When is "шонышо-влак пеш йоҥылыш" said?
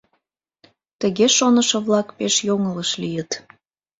1.37-2.91